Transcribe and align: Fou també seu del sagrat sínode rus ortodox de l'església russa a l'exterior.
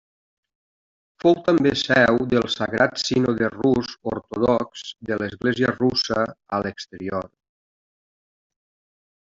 Fou 1.23 1.35
també 1.49 1.73
seu 1.81 2.17
del 2.31 2.47
sagrat 2.53 2.97
sínode 3.03 3.49
rus 3.57 3.93
ortodox 4.13 4.83
de 5.11 5.21
l'església 5.21 5.77
russa 5.77 6.27
a 6.59 6.65
l'exterior. 6.65 7.31